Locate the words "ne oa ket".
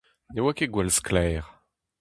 0.33-0.71